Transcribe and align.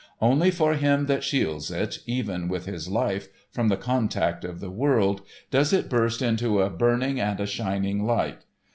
Only 0.19 0.49
for 0.49 0.73
him 0.73 1.05
that 1.05 1.23
shields 1.23 1.69
it, 1.69 1.99
even 2.07 2.47
with 2.47 2.65
his 2.65 2.87
life, 2.89 3.27
from 3.51 3.67
the 3.67 3.77
contact 3.77 4.43
of 4.43 4.59
the 4.59 4.71
world 4.71 5.21
does 5.51 5.73
it 5.73 5.91
burst 5.91 6.23
into 6.23 6.59
a 6.63 6.71
burning 6.71 7.19
and 7.21 7.39
a 7.39 7.45
shining 7.45 8.03
light. 8.03 8.43